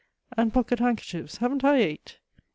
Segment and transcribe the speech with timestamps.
[0.01, 0.03] ^'
[0.35, 2.17] And pocket handkerchiefs; haven't I eight?